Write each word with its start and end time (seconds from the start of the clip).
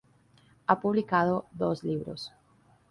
Ha 0.65 0.79
publicado 0.79 1.45
dos 1.53 1.83
libros. 1.83 2.33